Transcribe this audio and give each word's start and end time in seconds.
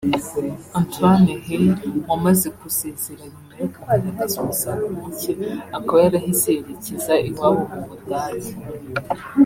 Antoine 0.79 1.27
Hey 1.45 1.65
wamaze 2.09 2.47
gusezera 2.59 3.23
nyuma 3.33 3.53
yo 3.61 3.67
kugaragaza 3.73 4.35
umusaruro 4.43 4.87
muke 4.99 5.31
akaba 5.77 5.97
yarahise 6.05 6.47
yerekeza 6.55 7.13
iwabo 7.29 7.61
mu 7.71 7.81
Budage 7.87 8.51